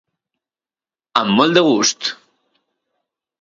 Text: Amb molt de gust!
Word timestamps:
Amb 1.21 1.37
molt 1.41 1.59
de 1.59 1.63
gust! 1.67 2.11